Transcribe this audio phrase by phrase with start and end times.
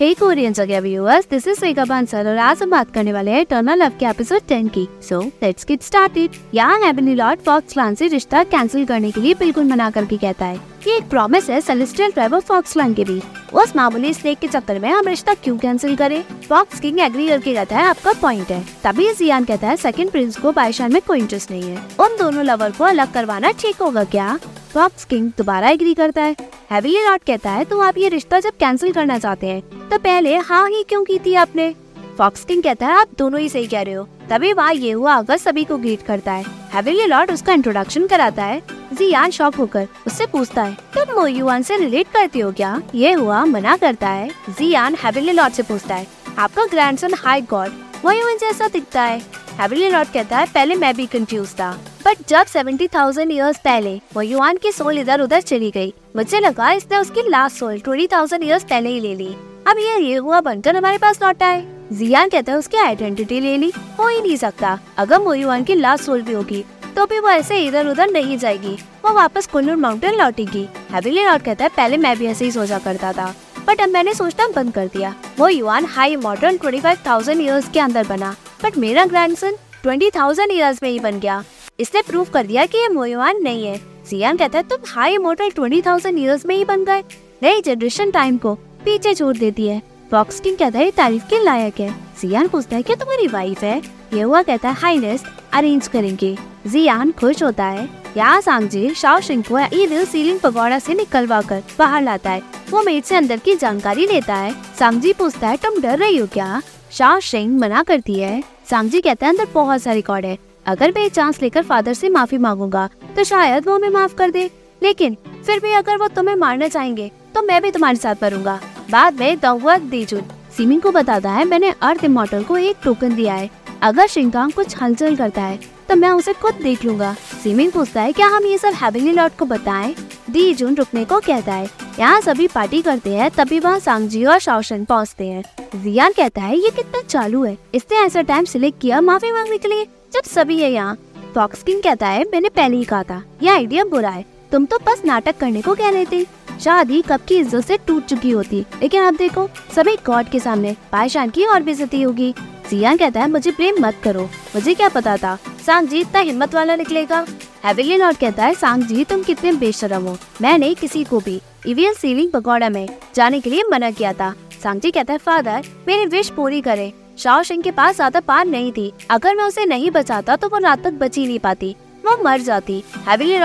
[0.00, 3.44] हे Korean जगह viewers this is Rekha Bansal और आज हम बात करने वाले हैं
[3.46, 7.94] टर्नल लव के एपिसोड 10 की। सो लेट्स गेट स्टार्टेड यहाँ हेवनली लॉर्ड फॉक्स क्लान
[7.94, 11.60] से रिश्ता कैंसिल करने के लिए बिल्कुल मना करके कहता है। ये एक प्रॉमिस है
[11.60, 13.20] celestial tribe of fox clan के भी।
[13.54, 16.22] उस मामूली स्नेक के चक्कर में हम रिश्ता क्यों कैंसिल करें?
[16.48, 20.36] फॉक्स किंग एग्री करके कहता है, आपका पॉइंट है। तभी जियान कहता है सेकंड प्रिंस
[20.36, 24.04] को बाईशान में कोई इंटरेस्ट नहीं है। उन दोनों लवर को अलग करवाना ठीक होगा
[24.04, 24.38] क्या?
[24.70, 26.36] फॉक्स किंग दोबारा एग्री करता है।
[26.70, 30.36] हैवी लॉर्ड कहता है तो आप ये रिश्ता जब कैंसिल करना चाहते हैं तो पहले
[30.38, 31.74] हाँ ही क्यों की थी आपने?
[32.18, 35.14] फॉक्स किंग कहता है, आप दोनों ही सही कह रहे हो। तभी वहाँ ये हुआ
[35.14, 39.86] अगर सभी को ग्रीट करता है। हैविली लॉर्ड उसका इंट्रोडक्शन कराता है। जियान शॉक होकर
[40.06, 42.80] उससे पूछता है, तुम मोयुआन से रिलेट करती हो क्या?
[42.94, 46.06] ये हुआ, मना करता है। जियान हैविली लॉर्ड से पूछता है,
[46.38, 47.70] आपका ग्रैंडसन हाई गॉड
[48.04, 52.46] मोयुआन जैसा दिखता है। हैविली लॉर्ड कहता है, पहले मैं भी कंफ्यूज था। बट जब
[52.46, 56.98] सेवेंटी थाउज़ेंड ईयर्स पहले वो युवान की सोल इधर उधर चली गई, मुझे लगा इसने
[56.98, 59.34] उसकी last soul twenty thousand years पहले ही ले ली।
[59.68, 63.56] अब ये ये हुआ बंटन हमारे पास लौटा है। जियान कहता है उसकी आइडेंटिटी ले
[63.58, 66.64] ली। हो ही नहीं सकता। अगर मोयुआन की लास्ट सोल भी होगी
[66.96, 71.42] तो भी वो ऐसे इधर उधर नहीं जाएगी। वो वापस कुल्लू माउंटेन लौटेगी। हैविली लॉर्ड
[71.42, 73.34] कहता है, पहले मैं भी ऐसे ही सोचा करता था।
[73.66, 77.68] बट अब मैंने सोचना बंद कर दिया। वो युवान high modern twenty five thousand years
[77.70, 81.42] के अंदर बना। बट मेरा ग्रैंडसन ट्वेंटी थाउज़ेंड ईयर्स में ही बन गया।
[81.80, 83.78] इसने प्रूव कर दिया कि ये मोयुआन नहीं है।
[84.10, 87.02] सियान कहता है, तुम high model twenty thousand years में ही बन गए।
[87.42, 91.80] नई जनरेशन टाइम को पीछे छोड़ देती है। फॉक्स किंग कहता है तारीफ़ के लायक
[91.80, 93.82] है। जियान पूछता है, क्या तुम्हारी वाइफ है?
[94.14, 96.36] ये हुआ कहता है हाईनेस अरेंज करेंगे।
[96.66, 101.62] जियान खुश होता है। यहाँ सांगजी शाओ सिंह को ईद सीलिंग पगोड़ा से निकलवा कर
[101.78, 105.80] बाहर लाता है। वो मेट से अंदर की जानकारी लेता है। सांगजी पूछता है, तुम
[105.80, 106.62] डर रही हो क्या?
[106.90, 111.08] शाओ सिंह मना करती है। सांगजी कहता है, अंदर बहुत सारे रिकॉर्ड है। अगर मैं
[111.10, 114.50] चांस लेकर फादर से माफ़ी मांगूँगा तो शायद वो हमें माफ़ कर दे।
[114.82, 119.20] लेकिन फिर भी अगर वो तुम्हें मारना चाहेंगे तो मैं भी तुम्हारे साथ मरूँगा। बाद
[119.20, 120.22] में दौवत दीजुन
[120.56, 123.50] सीमिंग को बताता है, मैंने अर्थ इमोटल को एक टोकन दिया है।
[123.82, 125.58] अगर शिंकांग कुछ हलचल करता है
[125.88, 129.32] तो मैं उसे खुद देख लूँगा। सिमिंग पूछता है, क्या हम ये सब हैविली लॉर्ड
[129.32, 129.94] को बताएँ?
[130.30, 131.68] दी जून रुकने को कहता है,
[131.98, 135.42] यहाँ सभी पार्टी करते हैं, तभी वहाँ सांगजी और शौशन पहुँचते हैं।
[135.76, 139.68] जियान कहता है, ये कितना चालू है। इसने ऐसा टाइम सिलेक्ट किया माफ़ी मांगने के
[139.68, 139.86] लिए?
[140.12, 140.96] जब सभी है यहाँ
[141.34, 144.78] फॉक्स किंग कहता है, मैंने पहले ही कहा था यह आइडिया बुरा है। तुम तो
[144.78, 146.24] बस नाटक करने को कह रहे थे।
[146.60, 150.74] शादी कब की इज़्ज़त से टूट चुकी होती। लेकिन आप देखो, सभी गॉड के सामने
[150.92, 152.34] पायशान की और बेजती होगी।
[152.70, 154.22] सियान कहता है, मुझे प्रेम मत करो।
[154.54, 157.24] मुझे क्या पता था, सांग जी इतना हिम्मत वाला निकलेगा?
[157.64, 161.94] हैविली लॉर्ड कहता है, सांग जी, तुम कितने बेशरम हो। मैंने किसी को भी। इवियल
[161.94, 166.06] सीलिंग पकौड़ा में जाने के लिए मना किया था। सांग जी कहता है फादर मेरी
[166.06, 169.90] विश पूरी करे। शाओ सिंह के पास ज़्यादा पार नहीं थी। अगर मैं उसे नहीं
[169.90, 172.82] बचाता तो वो रात तक बची नहीं पाती। वो मर जाती।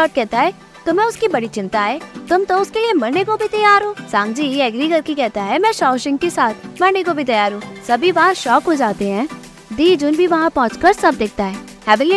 [0.07, 0.53] कहता है,
[0.85, 1.99] तुम्हें उसकी बड़ी चिंता है।
[2.29, 5.59] तुम तो उसके लिए मरने को भी तैयार हो। सांग जी एग्री करके कहता है,
[5.59, 9.09] मैं शाओ सिंह के साथ मरने को भी तैयार हूँ। सभी वहाँ शौक हो जाते
[9.09, 9.27] हैं।
[9.73, 11.63] दी जुन भी वहाँ पहुँच सब देखता है।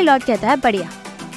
[0.03, 0.89] लॉर्ड कहता है, बढ़िया,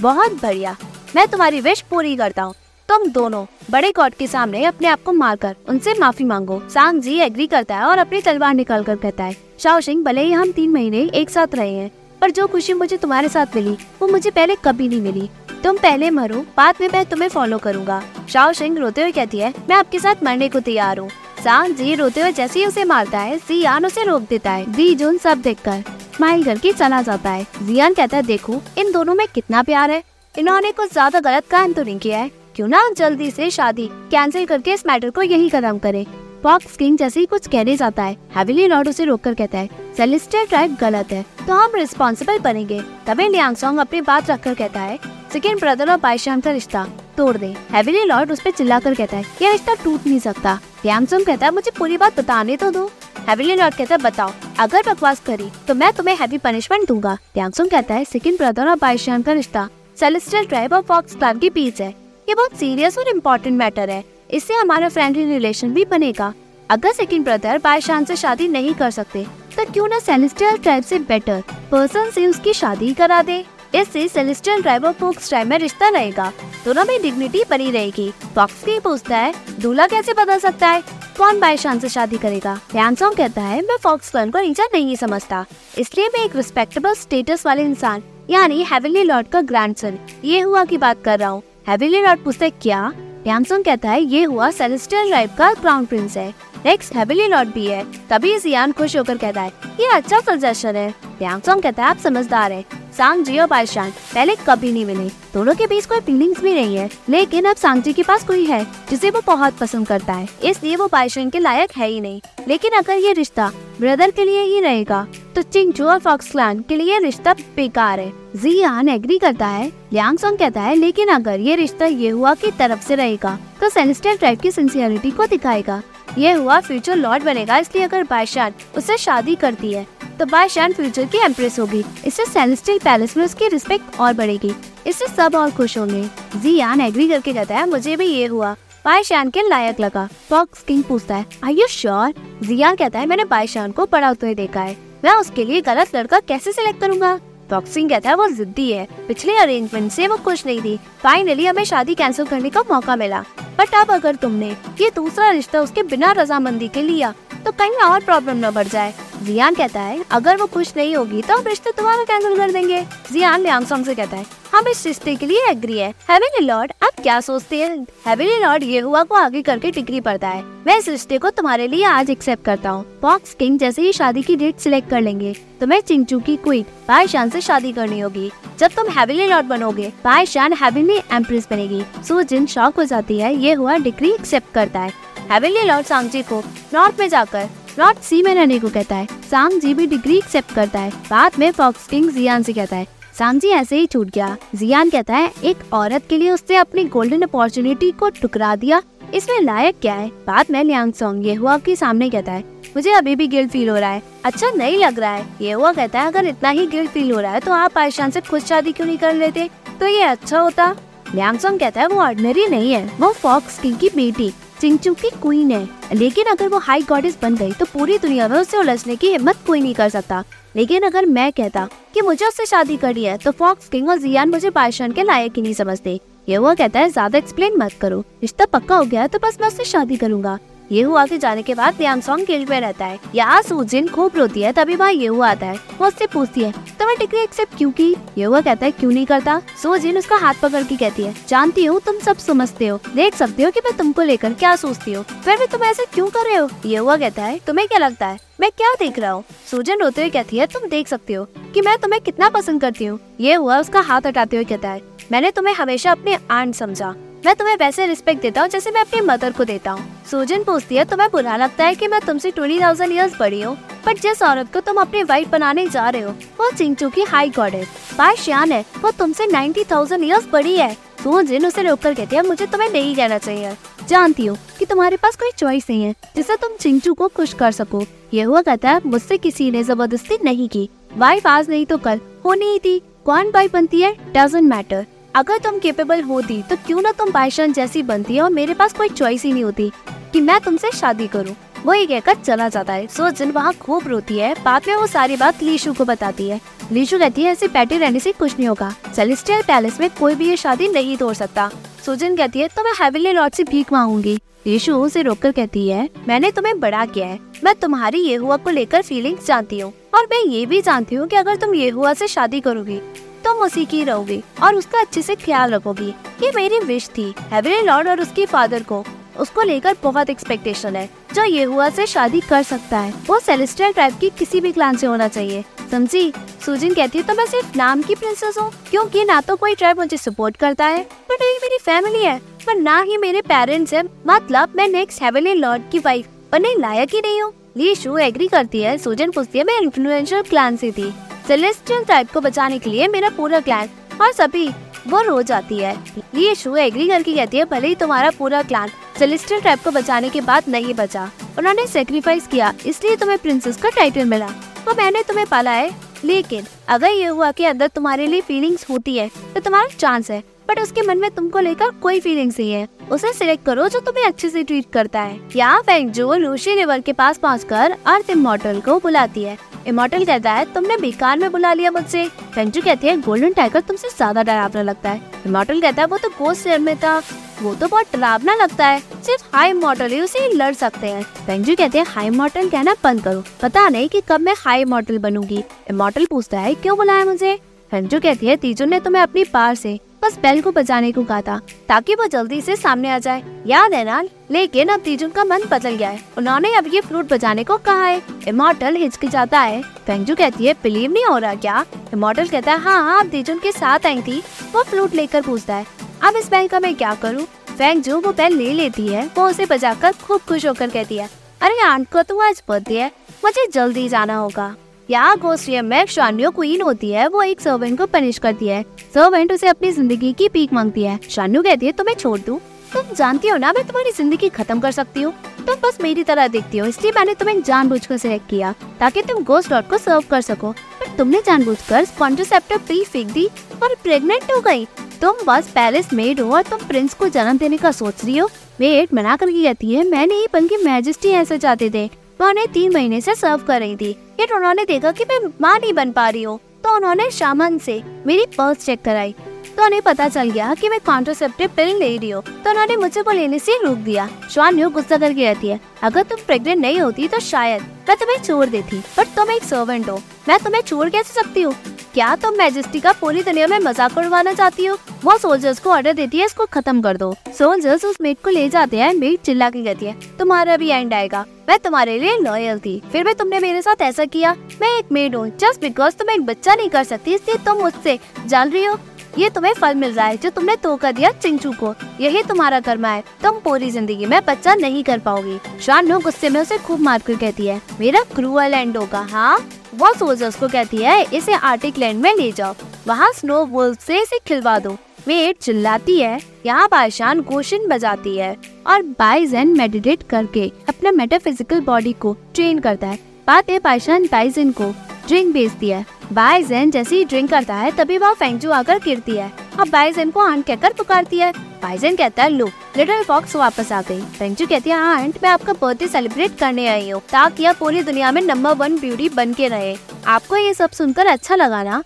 [0.02, 0.76] बहुत बढ़िया।
[1.16, 2.54] मैं तुम्हारी विश पूरी करता हूँ।
[2.92, 7.14] तुम दोनों बड़े गॉड के सामने अपने आप को मारकर उनसे माफ़ी मांगो। सांग जी
[7.20, 10.52] एग्री करता है और अपनी तलवार निकाल कर कहता है, शाओ सिंह भले ही हम
[10.52, 11.90] तीन महीने एक साथ रहे हैं,
[12.22, 15.30] पर जो खुशी मुझे तुम्हारे साथ मिली, वो मुझे पहले कभी नहीं मिली।
[15.64, 19.54] तुम पहले मरो, बाद में मैं तुम्हें फॉलो करूँगा। शाओ सिंह रोते हुए कहती है,
[19.70, 21.10] मैं आपके साथ मरने को तैयार हूँ।
[21.44, 24.94] सांग जी रोते हुए जैसे ही उसे मारता है, जियान उसे रोक देता है। दी
[24.96, 25.84] जोन सब देखकर
[26.16, 30.04] स्माइल करके चला जाता है। जियान कहता है, देखो, इन दोनों में कितना प्यार है।
[30.36, 34.46] इन्होंने कुछ ज़्यादा गलत काम तो नहीं किया है। क्यों ना जल्दी से शादी कैंसिल
[34.46, 36.06] करके इस मैटर को यही खत्म करे।
[36.44, 40.46] पॉक्स किंग जैसे ही कुछ कहने जाता है हैविली लॉर्ड उसे रोककर कहता है सेलेस्टियल
[40.46, 45.00] ट्राइब गलत है। तो हम रिस्पॉन्सिबल बनेंगे। तभी लियांगसोंग अपनी बात रखकर कहता है
[45.34, 49.26] सेकेंड ब्रदर और बाईशान का रिश्ता तोड़ दे। हैविली लॉर्ड उस पर चिल्लाकर कहता है,
[49.42, 52.90] यह रिश्ता टूट नहीं सकता। लियांगसोंग कहता है, मुझे पूरी बात बताने तो दो।
[53.28, 57.70] हैविली लॉर्ड कहता है, बताओ, अगर बकवास करी तो मैं तुम्हें हैवी पनिशमेंट दूँगा। लियांगसोंग
[57.70, 59.70] कहता है सेकेंड ब्रदर और बाईशान का रिश्ता
[60.00, 61.94] सेलेस्टियल ट्राइब और फॉक्स क्लान के बीच है।
[62.28, 66.34] ये बहुत सीरियस और इम्पोर्टेंट मैटर है। इससे हमारा फ्रेंडली रिलेशन भी बनेगा।
[66.70, 69.26] अगर सेकंड ब्रदर बायशान से शादी नहीं कर सकते
[69.56, 73.44] तो क्यों ना सेलेस्टियल ट्राइब से बेटर पर्सन से उसकी शादी करा दे।
[73.76, 76.32] इससे सेलेस्टियल ट्राइब और फोक्स ट्राइब में रिश्ता रहेगा।
[76.66, 80.82] दोनों में डिग्निटी बनी रहेगी। फॉक्स की पूछता है, दूल्हा कैसे बदल सकता है?
[81.18, 82.56] कौन बाय चांस से शादी करेगा?
[82.76, 85.46] सॉन्ग कहता है, मैं फॉक्स को नीचा नहीं समझता।
[85.78, 90.78] इसलिए मैं एक रिस्पेक्टेबल स्टेटस वाले इंसान यानी हेवनली लॉर्ड का ग्रैंडसन ये हुआ की
[90.78, 92.92] बात कर रहा हूँ। हेवनली लॉर्ड पूछते, क्या?
[93.28, 96.34] सॉन्ग कहता है, ये हुआ सेलेस्टियल ट्राइब का क्राउन प्रिंस है।
[96.66, 100.94] नेक्स्ट हेविली लॉर्ड भी है। तभी जियान खुश होकर कहता है, ये अच्छा सजेशन है।
[101.24, 102.66] सॉन्ग कहता है, आप समझदार है।
[102.98, 106.78] सांग जी और बाईशान पहले कभी नहीं मिले। दोनों के बीच कोई फीलिंग्स भी नहीं
[106.78, 110.28] है। लेकिन अब सांग जी के पास कोई है, जिसे वो बहुत पसंद करता है।
[110.44, 114.42] इसलिए वो बाईशान के लायक है ही नहीं। लेकिन अगर ये रिश्ता ब्रदर के लिए
[114.44, 119.48] ही रहेगा तो चिंगचू और फॉक्स क्लान के लिए रिश्ता बेकार है। जियान एग्री करता
[119.48, 123.38] है, लियांग सोंग कहता है, लेकिन अगर ये रिश्ता ये हुआ की तरफ़ से रहेगा
[123.62, 125.82] तो सेलेस्टियल ट्राइब की सिंसियरिटी को दिखाएगा।
[126.18, 129.86] ये हुआ फ्यूचर लॉर्ड बनेगा, इसलिए अगर बायशान उससे शादी करती है
[130.20, 134.54] तो बाईशान फ्यूचर की एम्प्रेस होगी। इससे सेलेस्टियल पैलेस में उसकी रिस्पेक्ट और बढ़ेगी।
[134.88, 136.04] इससे सब और खुश होंगे।
[136.36, 138.54] जियान एग्री करके कहता है, मुझे भी ये हुआ।
[138.86, 142.14] बाईशान के लायक लगा। फॉक्स किंग पूछता है आई यू श्योर
[142.44, 146.20] जियान कहता है, मैंने बायशान को पढ़ा हुए देखा है। मैं उसके लिए गलत लड़का
[146.20, 147.16] कैसे सिलेक्ट करूँगा?
[147.50, 151.64] बॉक्सिंग कहता है वो जिद्दी है। पिछले अरेंजमेंट से वो खुश नहीं थी। फाइनली हमें
[151.64, 153.24] शादी कैंसिल करने का मौका मिला।
[153.58, 154.50] बट अब अगर तुमने
[154.82, 157.14] ये दूसरा रिश्ता उसके बिना रजामंदी के लिया
[157.46, 161.22] तो कहीं और प्रॉब्लम न बढ़ जाए। जियान कहता है, अगर वो खुश नहीं होगी
[161.22, 162.82] तो हम रिश्ते तुम्हारा कैंसिल कर देंगे।
[163.12, 167.02] जियान लियांगसोंग से कहता है, हम इस रिश्ते के लिए एग्री है। हेवेली लॉर्ड आप
[167.02, 167.86] क्या सोचते हैं?
[168.08, 171.68] हेवेली लॉर्ड ये हुआ को आगे करके टिकरी पड़ता है। मैं इस रिश्ते को तुम्हारे
[171.68, 175.36] लिए आज एक्सेप्ट करता हूँ। बॉक्स किंग जैसे ही शादी की डेट सिलेक्ट कर लेंगे
[175.60, 179.92] तो मैं चिंचू की क्वीन बाईशान से शादी करनी होगी। जब तुम हेविली लॉर्ड बनोगे
[180.04, 184.94] बाईशान हेविली एम्प्रेस बनेगी। सुजिन शॉक हो जाती है, ये हुआ डिग्री एक्सेप्ट करता है।
[185.32, 189.60] हेविली लॉर्ड सांगजी को नॉर्थ में जाकर नॉर्थ सी में रहने को कहता है। सांग
[189.62, 192.88] जी भी डिग्री एक्सेप्ट करता है। बाद में फॉक्स किंग जियान से कहता है।
[193.18, 196.84] सांग जी ऐसे ही छूट गया। जियान कहता है, एक औरत के लिए उसने अपनी
[196.86, 198.82] गोल्डन अपॉर्चुनिटी को ठुकरा दिया।
[199.14, 200.08] इसमें लायक क्या है?
[200.28, 202.44] बाद में लियांग सोंग ये हुआ के सामने कहता है,
[202.76, 205.74] मुझे अभी भी गिल्ट फील हो रहा है। अच्छा नहीं लग रहा है। ये हुआ
[205.74, 208.42] कहता है, अगर इतना ही गिल्ट फील हो रहा है तो आप आयशान से खुद
[208.42, 209.50] शादी क्यों नहीं कर लेते?
[209.80, 210.76] तो ये अच्छा होता।
[211.16, 214.32] लियांगसोंग कहता है, वो ऑर्डिनरी नहीं है। वो फॉक्स किंग की बेटी।
[214.62, 218.38] चिंगचू की क्वीन है। लेकिन अगर वो हाई गॉडेस बन गई तो पूरी दुनिया में
[218.40, 220.24] उससे उलझने की हिम्मत कोई नहीं कर सकता।
[220.56, 224.30] लेकिन अगर मैं कहता कि मुझे उससे शादी करनी है तो फॉक्स किंग और जियान
[224.30, 228.00] मुझे पाशन के लायक ही नहीं समझते। ये वो कहता है, ज़्यादा एक्सप्लेन मत करो।
[228.22, 230.38] रिश्ता पक्का हो गया तो बस मैं उससे शादी करूँगा।
[230.72, 234.42] ये हुआ के जाने के बाद लियांगसोंग गिल्ड में रहता है। यहाँ सूजिन खूब रोती
[234.42, 237.72] है, तभी वहाँ ये हुआ आता है। वो उससे पूछती है तुम्हें डिग्री एक्सेप्ट क्यों
[237.72, 237.96] की?
[238.18, 239.40] ये हुआ कहता है, क्यों नहीं करता?
[239.62, 243.44] सूजिन उसका हाथ पकड़ के कहती है, जानती हूँ, तुम सब समझते हो। देख सकते
[243.44, 246.36] हो कि मैं तुमको लेकर क्या सोचती हूँ। फिर भी तुम ऐसे क्यों कर रहे
[246.36, 246.50] हो?
[246.66, 248.20] ये हुआ कहता है, तुम्हें क्या लगता है?
[248.40, 249.24] मैं क्या देख रहा हूँ?
[249.52, 252.86] सूजन रोते हुए कहती है, तुम देख सकते हो कि मैं तुम्हें कितना पसंद करती
[252.86, 254.82] हूँ। ये हुआ उसका हाथ हटाते हुए कहता है,
[255.12, 256.94] मैंने तुम्हें हमेशा अपने आंट समझा।
[257.26, 260.76] मैं तुम्हें वैसे रिस्पेक्ट देता हूँ जैसे मैं अपनी मदर को देता हूँ। सूजन पूछती
[260.76, 264.22] है, तुम्हें बुरा लगता है कि मैं तुमसे ट्वेंटी थाउज़ेंड ईयर्स बड़ी हूँ बट जिस
[264.24, 267.64] औरत को तुम अपनी वाइफ बनाने जा रहे हो, वो चिंचू की हाई गॉड है।
[267.98, 272.28] बाय श्यान है, वो तुमसे नाइन्टी थाउज़ेंड ईयर्स बड़ी है। सूजन उसे रोककर कहती है,
[272.28, 273.56] मुझे तुम्हें नहीं कहना चाहिए।
[273.88, 277.52] जानती हूँ कि तुम्हारे पास कोई चॉइस नहीं है, जिससे तुम चिंचू को खुश कर
[277.52, 281.78] सको। ये हुआ कहता है, मुझसे किसी ने ज़बरदस्ती नहीं की। वाइफ आज नहीं तो
[281.78, 283.96] कल होनी ही थी। कौन वाइफ बनती है?
[284.14, 284.86] डजेंट मैटर
[285.16, 288.90] अगर तुम केपेबल होती तो क्यों ना तुम बाईशान जैसी बनती और मेरे पास कोई
[288.90, 289.72] चॉइस ही नहीं होती
[290.14, 291.36] कि मैं तुमसे शादी करूँ।
[291.66, 294.86] वो ये कहकर चला जाता है। सो जिन वहाँ खूब रोती है, बाद में वो
[294.88, 296.40] सारी बात लीशु को बताती है।
[296.72, 300.30] लीशु कहती है, ऐसे बैठे रहने से कुछ नहीं होगा। सेलेस्टियल पैलेस में कोई भी
[300.30, 301.50] ये शादी नहीं तोड़ सकता।
[301.86, 305.90] सुजन कहती है तो मैं हेविली लॉर्ड से भीख मांगूँगी। यीशु उसे रोककर कहती है,
[306.08, 310.08] मैंने तुम्हें बड़ा किया है। मैं तुम्हारी ये हुआ को लेकर फीलिंग्स जानती हूँ। और
[310.12, 312.82] मैं ये भी जानती हूँ कि अगर तुम ये हुआ से शादी करोगी
[313.24, 315.90] तुम उसी की रहोगी और उसका अच्छे से ख्याल रखोगी।
[316.24, 318.84] ये मेरी विश थी हेवरी लॉर्ड और उसके फादर को।
[319.20, 323.74] उसको लेकर बहुत एक्सपेक्टेशन है। जो ये हुआ से शादी कर सकता है। वो सेलेस्टियल
[323.74, 326.12] ट्राइब की किसी भी क्लान से होना चाहिए। समझी?
[326.46, 329.80] सुजिन कहती है तो मैं सिर्फ़ नाम की प्रिंसेस हूँ, क्योंकि ना तो कोई ट्राइब
[329.80, 333.84] मुझे सपोर्ट करता है बट ये मेरी फैमिली है। पर ना ही मेरे पेरेंट्स है।
[334.08, 338.28] मतलब मैं नेक्स्ट हेवनली लॉर्ड की वाइफ बनने लायक ही नहीं हूँ। ली शू एग्री
[338.28, 340.94] करती है। सुजन पूछती है, मैं इन्फ्लुएंशियल क्लान से थी।
[341.32, 343.70] सेलेस्टियल ट्राइब को बचाने के लिए मेरा पूरा क्लैन
[344.02, 344.48] और सभी,
[344.88, 345.74] वो रो जाती है।
[346.16, 348.70] ये शो एग्री करके कहती है, भले ही तुम्हारा पूरा क्लान
[349.00, 351.04] सेलेस्टियल ट्राइब को बचाने के बाद नहीं बचा।
[351.38, 354.28] उन्होंने सेक्रीफाइस किया, इसलिए तुम्हें प्रिंसेस का टाइटल मिला।
[354.66, 355.70] तो मैंने तुम्हें पाला है,
[356.04, 360.22] लेकिन अगर ये हुआ कि अंदर तुम्हारे लिए फीलिंग्स होती है तो तुम्हारा चांस है
[360.50, 364.06] बट उसके मन में तुमको लेकर कोई फीलिंग्स नहीं है। उसे सिलेक्ट करो जो तुम्हें
[364.06, 368.60] अच्छे से ट्रीट करता है। यहाँ फेंगजू लूशी रिवर के पास पहुँच कर अर्थ इमोटल
[368.62, 372.96] को बुलाती है। इमोटल कहता है, तुमने बेकार में बुला लिया मुझसे। फेंगजू कहती है,
[373.02, 376.76] गोल्डन टाइगर तुमसे ज़्यादा डरावना लगता है। इमोटल कहता है, वो तो गोस्ट शेयर में
[376.78, 377.02] था।
[377.42, 381.56] वो तो बहुत डरावना लगता है। सिर्फ़ हाई मॉडल ही उसे लड़ सकते हैं। पेंजू
[381.56, 385.44] कहते हैं हाई मॉडल कहना बंद करो। पता नहीं कि कब मैं हाई मॉडल बनूँगी।
[385.74, 387.40] मॉडल पूछता है, क्यों बुलाया मुझे?
[387.72, 391.22] पेंजू कहती है, तीजू ने तुम्हें अपनी पार से बस बेल को बजाने को कहा
[391.22, 391.40] था,
[391.70, 395.42] ताकि वो जल्दी से सामने आ जाए। याद है ना लेकिन अब तीजुन का मन
[395.52, 400.16] बदल गया है। उन्होंने अब ये फ्लूट बजाने को कहा है। इमोटल हिचकिचाता है। फेंगजू
[400.16, 401.66] कहती है, बिलीव नहीं हो रहा क्या?
[401.94, 405.66] इमोटल कहता है हाँ हाँ तीजुन के साथ आई थी। वो फ्लूट लेकर पूछता है,
[406.02, 407.24] अब इस बेल का मैं क्या करूँ?
[407.58, 411.10] फेंग वो बेल ले लेती है। वो उसे बजाकर खूब खुश होकर कहती है,
[411.42, 412.92] अरे, आंट को तो आज बर्थडे है।
[413.24, 414.56] मुझे जल्दी जाना होगा।
[414.90, 419.32] यहाँ गोस्ट्रियम में शान्यो क्वीन होती है वो एक सर्वेंट को पनिश करती है सर्वेंट
[419.32, 422.40] उसे अपनी ज़िंदगी की पीक मांगती है शान्यू कहती है तुम्हें छोड़ दूँ
[422.74, 426.28] तुम जानती हो ना मैं तुम्हारी ज़िंदगी खत्म कर सकती हूँ तुम बस मेरी तरह
[426.30, 430.22] दिखती हो इसलिए मैंने तुम्हें जानबूझकर सिलेक्ट किया ताकि तुम गोस्ट डॉट को सर्व कर
[430.24, 433.28] सको पर तुमने जानबूझकर कॉन्ट्रोसेप्टिव पी फेंक दी
[433.64, 434.66] और प्रेग्नेंट हो गई
[435.02, 438.30] तुम बस पैलेस मेड हो और तुम प्रिंस को जन्म देने का सोच रही हो
[438.62, 441.86] मेड मना करके कहती है मैं नहीं बल्कि मैजेस्टी ऐसे चाहते थे
[442.22, 445.58] वो उन्हें तीन महीने से सर्व कर रही थी फिर उन्होंने देखा कि मैं माँ
[445.60, 449.14] नहीं बन पा रही हूँ। तो उन्होंने शामन से मेरी पर्स चेक कराई।
[449.58, 453.02] तो उन्हें पता चल गया कि मैं कॉन्ट्रोसेप्टिव पिल ले रही हूँ। तो उन्होंने मुझे
[453.02, 456.80] वो लेने से रोक दिया। श्वान यू गुस्सा करके रहती है। अगर तुम प्रेग्नेंट नहीं
[456.80, 459.98] होती तो शायद मैं तुम्हें छोड़ देती, पर तुम एक सर्वेंट हो।
[460.28, 461.54] मैं तुम्हें छोड़ कैसे सकती हूँ?
[461.94, 464.78] क्या तुम मैजेस्टी का पूरी दुनिया में मज़ाक उड़वाना चाहती हो?
[465.04, 468.48] वो सोल्जर्स को ऑर्डर देती है, इसको खत्म कर दो। सोल्जर्स उस मेट को ले
[468.50, 472.60] जाते हैं मेट चिल्ला के कहती है, तुम्हारा भी एंड आएगा। मैं तुम्हारे लिए लॉयल
[472.60, 474.32] थी। फिर भी तुमने मेरे साथ ऐसा किया।
[474.62, 477.98] मैं एक मेड हूँ। जस्ट बिकॉज़ तुम एक बच्चा नहीं कर सकती, इसलिए तुम मुझसे
[478.26, 478.78] जान रही हो।
[479.18, 482.90] ये तुम्हें फल मिल रहा है, जो तुमने कर दिया चिंचू को। यही तुम्हारा कर्मा
[482.90, 487.02] है। तुम पूरी ज़िंदगी में बच्चा नहीं कर पाओगी। शान गुस्से में उसे खूब मार
[487.08, 489.38] कर कहती है, मेरा क्रूअल एंड होगा। हाँ
[489.76, 492.56] वो सोल्जर्स को कहती है, इसे आर्टिक लैंड में ले जाओ।
[492.88, 494.78] वहाँ स्नो वुल्फ से इसे खिलवा दो।
[495.08, 498.36] वेट चिल्लाती है, यहाँ बायशान गोशन बजाती है
[498.68, 504.52] और बाइजन मेडिटेट करके अपना मेटाफिजिकल बॉडी को ट्रेन करता है। बाद में बायशान बाइजन
[504.52, 504.70] को
[505.08, 509.32] ड्रिंक बेचती है। बाइजन जैसे ही ड्रिंक करता है, तभी वह फेंगजू आकर गिरती है
[509.60, 511.32] और बाइजन को आंट कहकर पुकारती है।
[511.62, 515.54] बाइजन कहता है, लो लिटिल फॉक्स वापस आ गई। फेंगजू कहती है आंट, मैं आपका
[515.54, 519.48] बर्थडे सेलिब्रेट करने आई हूँ, ताकि आप पूरी दुनिया में नंबर वन ब्यूटी बन के
[519.48, 519.76] रहे।
[520.08, 521.82] आपको ये सब सुनकर अच्छा लगा ना?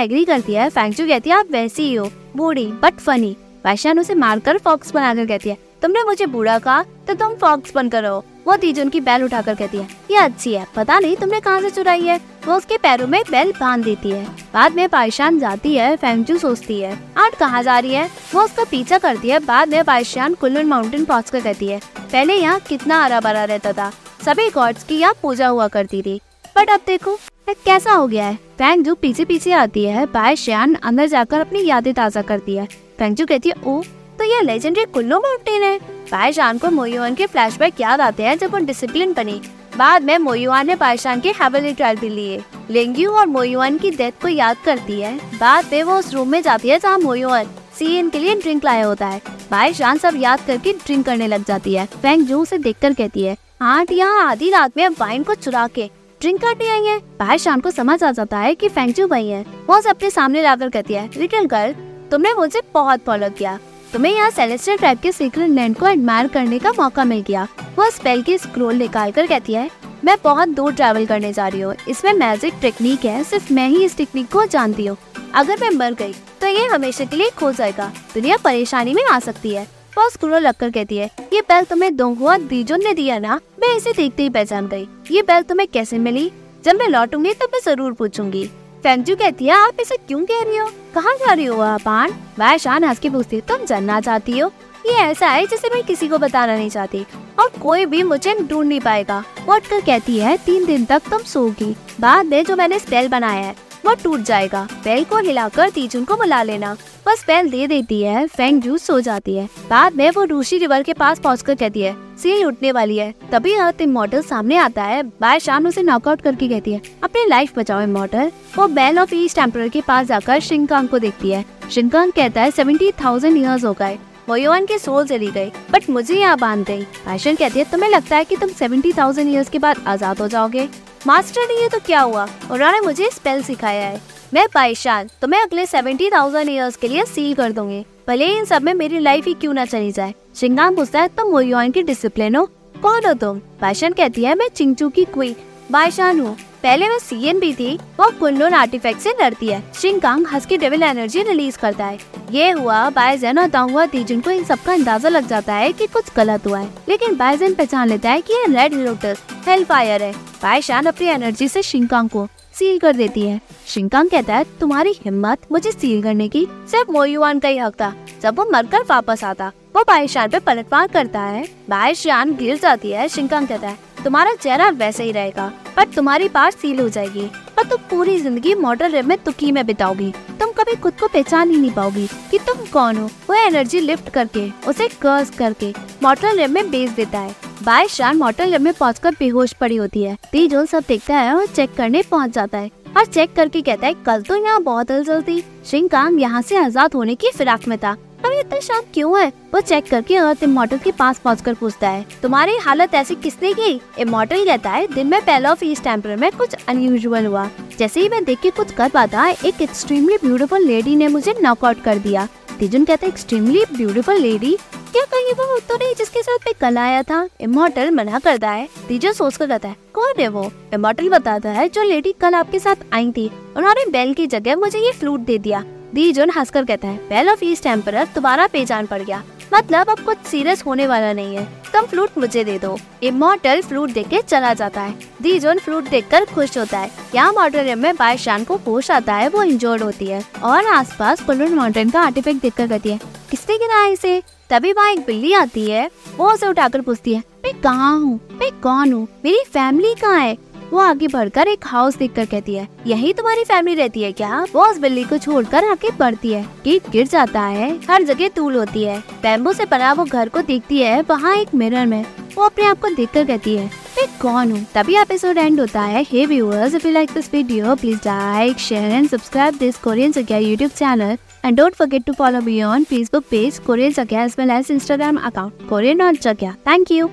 [0.00, 4.14] एग्री करती है। फेंगचू कहती है, आप वैसी ही हो बूढ़ी बट फनी वायशान उसे
[4.14, 8.56] मारकर फॉक्स बनाकर कहती है, तुमने मुझे बूढ़ा कहा तो तुम फॉक्स बनकर रहो। वो
[8.56, 12.02] तीजुन की बैल उठाकर कहती है, ये अच्छी है, पता नहीं तुमने कहाँ से चुराई
[12.02, 12.20] है?
[12.46, 14.24] वो उसके पैरों में बैल बाँध देती है।
[14.54, 18.08] बाद में पायशान जाती है फेंगचू सोचती है आठ कहाँ जा रही है?
[18.34, 22.34] वो उसका पीछा करती है, बाद में पायशान कुल्लू माउंटेन पहुँच कर कहती है, पहले
[22.34, 23.90] यहाँ कितना हरा भरा रहता था।
[24.24, 26.20] सभी गॉड्स की यहाँ पूजा हुआ करती थी।
[26.56, 28.34] बट अब देखो कैसा हो गया है?
[28.58, 32.66] फेंगजू पीछे पीछे आती है बाय श्यान, अंदर जाकर अपनी यादें ताज़ा करती है।
[32.98, 33.82] फेंगजू कहती है, ओ
[34.18, 35.78] तो ये लेजेंडरी कुल्लू माउंटेन है।
[36.10, 39.40] पायशान को मोयुआन के फ्लैशबैक याद आते हैं, जब वो डिसिप्लिन बनी।
[39.78, 44.20] बाद में मोयुआन ने पायशान के हेवली ट्रायल भी लिए। लेंग्यू और मोयुआन की डेथ
[44.22, 48.10] को याद करती है। बाद में वो उस रूम में जाती है, जहाँ मोयुआन सीएन
[48.10, 49.20] के लिए ड्रिंक लाया होता है।
[49.50, 53.36] पायशान सब याद करके ड्रिंक करने लग जाती है। फेंग जू उसे देखकर कहती है
[53.62, 55.90] आंट यहाँ आधी रात में वाइन को चुरा के
[56.24, 59.76] ड्रिंक करने आई है। पायशान को समझ आ जाता है कि फेंगजू वही है। वो
[59.88, 61.72] अपने सामने लाकर कहती है। लिटिल गर्ल
[62.10, 63.58] तुमने मुझे बहुत फॉलो किया।
[63.92, 67.90] तुम्हें यहाँ सेलेस्टियल ट्राइब के सीक्रेट लैंड को एडमायर करने का मौका मिल गया। वो
[67.90, 69.68] स्पेल की स्क्रोल निकाल कर कहती है,
[70.04, 73.84] मैं बहुत दूर ट्रैवल करने जा रही हूँ। इसमें मैजिक टेक्निक है, सिर्फ़ मैं ही
[73.84, 74.96] इस टेक्निक को जानती हूँ।
[75.34, 79.18] अगर मैं मर गई तो ये हमेशा के लिए खो जाएगा। दुनिया परेशानी में आ
[79.20, 79.66] सकती है।
[79.96, 83.40] वो स्क्रोल लगकर कहती है, ये बेल तुम्हें दोंगुआ दीजोन ने दिया ना?
[83.60, 86.30] मैं इसे देखते ही पहचान गई। ये बेल तुम्हें कैसे मिली?
[86.64, 88.44] जब मैं लौटूँगी तब मैं ज़रूर पूछूँगी।
[88.82, 90.66] फेंगजू कहती है, आप इसे क्यों कह रही हो?
[90.94, 94.50] कहाँ जा रही हो आप आन शान हंस के पूछती तुम जानना चाहती हो?
[94.86, 97.04] ये ऐसा है जिसे मैं किसी को बताना नहीं चाहती
[97.40, 101.22] और कोई भी मुझे ढूंढ नहीं पाएगा। वो कर कहती है, तीन दिन तक तुम
[101.24, 106.04] सोगी बाद में जो मैंने स्पेल बनाया है वो टूट जाएगा। बेल को हिलाकर तीजुन
[106.04, 106.72] को बुला लेना।
[107.06, 110.82] बस स्पेल दे देती है, फेंग जूस सो जाती है। बाद में वो रूसी रिवर
[110.82, 115.02] के पास पहुंचकर कहती है सील उठने वाली है। तभी अर्थ इमोटल सामने आता है।
[115.20, 119.36] बाय शाम उसे नॉकआउट करके कहती है, अपनी लाइफ बचाओ इमोटल वो बेल ऑफ़ ईस्ट
[119.36, 123.72] टेम्पर के पास जाकर शिंकांग को देखती है। शिंकांग कहता है सेवेंटी थाउज़ेंड ईयर्स हो
[123.72, 127.64] गए। वो मोयोन के सोल चली गई। बट मुझे यहाँ बाँध गई पैशन कहती है,
[127.64, 130.68] तुम्हें लगता है कि तुम सेवेंटी थाउज़ेंड ईयर्स के बाद आज़ाद हो जाओगे?
[131.06, 132.26] मास्टर ये तो क्या हुआ?
[132.50, 134.00] उन्होंने मुझे स्पेल सिखाया है।
[134.34, 138.44] मैं परेशान तो मैं अगले सेवेंटी थाउज़ेंड ईयर्स के लिए सील कर दूँगी। भले इन
[138.44, 141.82] सब में मेरी लाइफ ही क्यों ना चली जाए। शिंगांग पूछता है तुम मोयोन की
[141.82, 142.44] डिसिप्लिन हो।
[142.82, 143.38] कौन हो तुम?
[143.60, 145.36] पाइशान कहती है, मैं चिंचू की क्वीन
[145.70, 150.46] बाइशान हूँ। पहले मैं सीएन भी थी, वो कुंडोन आर्टिफैक्ट से लड़ती है। शिंकांग हंस
[150.46, 151.98] की डेविल एनर्जी रिलीज़ करता है।
[152.30, 156.04] ये हुआ बायजन और दांगुआ तीजुन को इन सबका अंदाज़ा लग जाता है कि कुछ
[156.16, 160.12] गलत हुआ है। लेकिन बायजन पहचान लेता है कि ये रेड लोटस हेल फायर है।
[160.12, 165.38] बायशान अपनी एनर्जी से शिंकांग को सील कर देती है। शिंकांग कहता है, तुम्हारी हिम्मत
[165.52, 169.52] मुझे सील करने की सिर्फ़ मोयुआन का ही हक था। जब वो मरकर वापस आता,
[169.76, 174.68] वो बाईशान पे पलटवार करता है। बायशान गिर जाती है शिंकांग कहता है। तुम्हारा चेहरा
[174.70, 179.06] वैसे ही रहेगा, पर तुम्हारी बात सील हो जाएगी पर तुम पूरी ज़िंदगी मॉडल रेब
[179.06, 182.96] में तुकी में बिताओगी। तुम कभी खुद को पहचान ही नहीं पाओगी कि तुम कौन
[182.96, 187.34] हो। वो एनर्जी लिफ्ट करके, उसे कर्स करके मॉडल रेब में बेच देता है।
[187.64, 191.46] बाईस शान मॉडल रेब में पहुंचकर बेहोश पड़ी होती है। तीजोल सब देखता है और
[191.46, 195.22] चेक करने पहुँच जाता है। और चेक करके कहता है, कल तो यहाँ बहुत हलचल
[195.22, 199.26] थी। शिंकांग यहाँ से आज़ाद होने की फिराक में था। अभी इतना शांत क्यों है?
[199.54, 203.80] वो चेक करके अर्थ इमोटल के पास पहुंचकर पूछता है, तुम्हारी हालत ऐसी किसने की?
[203.98, 208.08] इमोटल कहता है। दिन में पहला ऑफ़ ईस्ट टेम्पर में कुछ अनयूजल हुआ। जैसे ही
[208.08, 212.28] मैं देख के कुछ कर पाता, एक एक्सट्रीमली ब्यूटीफुल लेडी ने मुझे नॉकआउट कर दिया।
[212.58, 214.56] तिजुन कहता एक्सट्रीमली ब्यूटीफुल लेडी
[214.92, 217.28] क्या कहीं वो तो नहीं जिसके साथ मैं कल आया था?
[217.40, 220.50] इमोटल मना करता है। तीजन सोच कर कहता है, कौन है वो?
[220.74, 224.78] इमोटल बताता है, जो लेडी कल आपके साथ आई थी। उन्होंने बेल की जगह मुझे
[224.78, 225.64] ये फ्लूट दे दिया।
[225.94, 229.22] दी जोन हंसकर कहता है बेल ऑफ़ ईस्ट एम्पर तुम्हारा पहचान पड़ गया।
[229.54, 233.90] मतलब अब कुछ सीरियस होने वाला नहीं है। तुम फ्लूट मुझे दे दो। इमोटल फ्लूट
[233.90, 237.94] देख के चला जाता है। दीजोन फ्लूट देख कर खुश होता है। यहाँ मॉडल में
[237.96, 242.00] बाय शान को होश आता है, वो इंजोर्ड होती है। और आसपास पुलर माउंटेन का
[242.00, 242.98] आर्टिफैक्ट देखकर कहती है,
[243.30, 244.22] किसने गिराया इसे?
[244.50, 248.20] तभी वहाँ एक बिल्ली आती है। वो उसे उठाकर पूछती है, मैं कहाँ हूँ?
[248.32, 249.06] मैं कौन हूँ?
[249.24, 250.36] मेरी फैमिली कहाँ है?
[250.74, 254.42] वो आगे बढ़कर एक हाउस देखकर कहती है, यही तुम्हारी फैमिली रहती है क्या?
[254.54, 258.56] वो उस बिल्ली को छोड़कर आगे बढ़ती है। गेट गिर जाता है, हर जगह तूल
[258.56, 262.04] होती है। बैम्बू से बना वो घर को देखती है, वहाँ एक मिरर में।
[262.36, 263.66] वो अपने आप को देखकर कहती है,
[263.96, 264.64] मैं कौन हूँ?
[264.74, 268.92] तभी एपिसोड एंड होता है। Hey viewers if you like this video please like share
[268.92, 273.24] and subscribe this Korean जगह YouTube channel and don't forget to follow me on Facebook
[273.30, 277.10] page Korean जगह as well as Instagram account Korean और जगह thank you